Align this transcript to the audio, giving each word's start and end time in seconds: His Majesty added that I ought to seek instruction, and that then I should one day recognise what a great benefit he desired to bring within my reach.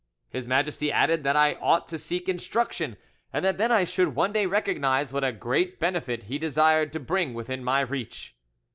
His 0.31 0.47
Majesty 0.47 0.91
added 0.91 1.23
that 1.25 1.35
I 1.35 1.53
ought 1.61 1.87
to 1.89 1.99
seek 1.99 2.27
instruction, 2.27 2.97
and 3.31 3.45
that 3.45 3.59
then 3.59 3.71
I 3.71 3.83
should 3.83 4.15
one 4.15 4.33
day 4.33 4.47
recognise 4.47 5.13
what 5.13 5.23
a 5.23 5.31
great 5.31 5.79
benefit 5.79 6.23
he 6.23 6.39
desired 6.39 6.91
to 6.93 6.99
bring 6.99 7.35
within 7.35 7.63
my 7.63 7.81
reach. 7.81 8.35